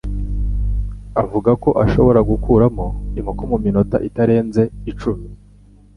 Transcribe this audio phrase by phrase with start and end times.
[1.21, 2.85] avuga ko ashobora gukuramo
[3.17, 5.27] inkoko mu minota itarenze icumi.